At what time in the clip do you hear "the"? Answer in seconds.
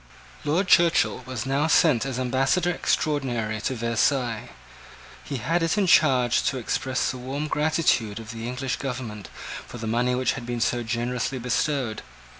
7.11-7.19, 8.31-8.47, 9.77-9.85